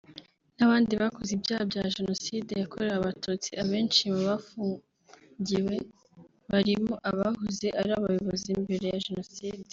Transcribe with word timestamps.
n’abandi 0.57 0.91
bakoze 1.01 1.29
ibyaha 1.33 1.63
bya 1.71 1.83
Jenocide 1.95 2.51
yakorewe 2.61 2.95
abatutsi 2.97 3.49
abenshi 3.63 4.01
mu 4.13 4.19
bahafungiye 4.27 5.79
barimo 6.51 6.93
abahoze 7.09 7.67
ari 7.79 7.91
abayobozi 7.99 8.49
mbere 8.63 8.85
ya 8.93 9.01
Jenoside 9.07 9.67